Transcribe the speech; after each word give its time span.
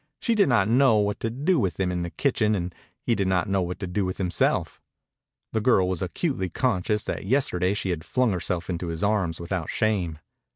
She 0.19 0.33
did 0.33 0.49
not 0.49 0.67
know 0.67 0.97
what 0.97 1.19
to 1.19 1.29
do 1.29 1.59
with 1.59 1.79
him 1.79 1.91
in 1.91 2.01
the 2.01 2.09
kitchen 2.09 2.55
and 2.55 2.73
he 3.03 3.13
did 3.13 3.27
not 3.27 3.47
know 3.47 3.61
what 3.61 3.77
to 3.81 3.85
do 3.85 4.03
with 4.03 4.17
himself. 4.17 4.81
The 5.53 5.61
girl 5.61 5.87
was 5.87 6.01
acutely 6.01 6.49
conscious 6.49 7.03
that 7.03 7.25
yesterday 7.27 7.75
she 7.75 7.91
had 7.91 8.03
flung 8.03 8.31
herself 8.31 8.67
into 8.67 8.87
his 8.87 9.03
arms 9.03 9.39
without 9.39 9.69
shame. 9.69 10.17